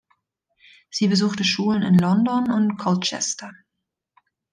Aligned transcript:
Sie 0.89 1.07
besuchte 1.09 1.43
Schulen 1.43 1.83
in 1.83 1.95
London 1.99 2.51
und 2.51 2.75
Colchester. 2.77 3.51